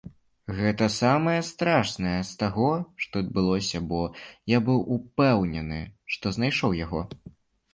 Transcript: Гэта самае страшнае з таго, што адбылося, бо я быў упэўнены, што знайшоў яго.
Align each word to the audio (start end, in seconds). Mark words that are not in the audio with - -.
Гэта 0.59 0.85
самае 0.93 1.35
страшнае 1.49 2.15
з 2.29 2.39
таго, 2.43 2.71
што 3.05 3.23
адбылося, 3.25 3.83
бо 3.93 4.01
я 4.55 4.63
быў 4.71 4.79
упэўнены, 4.97 5.81
што 6.17 6.25
знайшоў 6.41 6.71
яго. 6.85 7.01